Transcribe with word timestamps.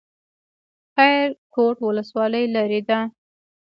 خیرکوټ 0.93 1.77
ولسوالۍ 1.87 2.43
لیرې 2.53 2.81
ده؟ 2.89 2.99